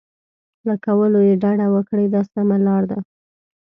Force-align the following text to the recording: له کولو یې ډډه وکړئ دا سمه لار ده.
له 0.67 0.75
کولو 0.85 1.19
یې 1.27 1.35
ډډه 1.41 1.67
وکړئ 1.75 2.05
دا 2.13 2.21
سمه 2.33 2.57
لار 2.65 2.83
ده. 2.91 2.99